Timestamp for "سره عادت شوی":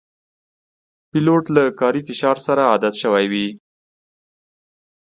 2.47-3.25